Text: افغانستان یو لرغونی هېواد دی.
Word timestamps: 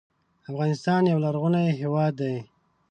افغانستان 0.49 1.01
یو 1.11 1.19
لرغونی 1.25 1.67
هېواد 1.79 2.13
دی. 2.21 2.35